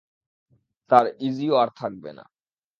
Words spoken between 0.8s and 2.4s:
তার ইযিও আর থাকবে না।